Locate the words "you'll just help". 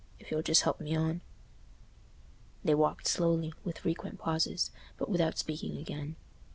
0.31-0.81